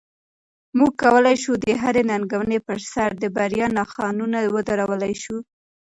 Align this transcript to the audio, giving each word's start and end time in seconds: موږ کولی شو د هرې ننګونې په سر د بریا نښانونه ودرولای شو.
موږ 0.77 0.91
کولی 1.03 1.35
شو 1.43 1.53
د 1.63 1.65
هرې 1.81 2.03
ننګونې 2.11 2.59
په 2.65 2.73
سر 2.91 3.09
د 3.21 3.23
بریا 3.35 3.67
نښانونه 3.77 4.37
ودرولای 4.55 5.13
شو. 5.23 5.37